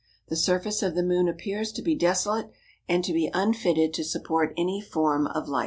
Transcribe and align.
The 0.29 0.35
surface 0.35 0.81
of 0.81 0.95
the 0.95 1.03
moon 1.03 1.27
appears 1.29 1.71
to 1.73 1.83
be 1.83 1.93
desolate 1.93 2.49
and 2.89 3.03
to 3.03 3.13
be 3.13 3.29
unfitted 3.35 3.93
to 3.93 4.03
support 4.03 4.51
any 4.57 4.81
form 4.81 5.27
of 5.27 5.47
life. 5.47 5.59